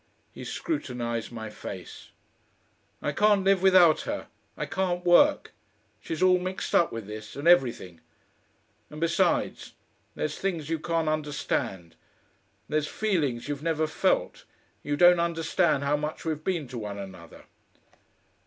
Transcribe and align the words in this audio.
He 0.31 0.43
scrutinised 0.43 1.31
my 1.31 1.51
face. 1.51 2.09
"I 3.03 3.11
can't 3.11 3.43
live 3.43 3.61
without 3.61 4.01
her 4.01 4.29
I 4.57 4.65
can't 4.65 5.05
work. 5.05 5.53
She's 5.99 6.23
all 6.23 6.39
mixed 6.39 6.73
up 6.73 6.91
with 6.91 7.05
this 7.05 7.35
and 7.35 7.47
everything. 7.47 8.01
And 8.89 8.99
besides, 8.99 9.73
there's 10.15 10.39
things 10.39 10.71
you 10.71 10.79
can't 10.79 11.07
understand. 11.07 11.93
There's 12.67 12.87
feelings 12.87 13.47
you've 13.47 13.61
never 13.61 13.85
felt.... 13.85 14.45
You 14.81 14.97
don't 14.97 15.19
understand 15.19 15.83
how 15.83 15.97
much 15.97 16.25
we've 16.25 16.43
been 16.43 16.67
to 16.69 16.79
one 16.79 16.97
another." 16.97 17.43